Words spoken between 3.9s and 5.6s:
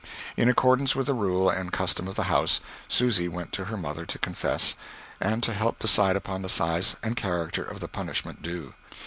to confess, and to